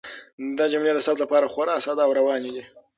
[0.57, 2.63] دا جملې د ثبت لپاره خورا ساده او روانې دي.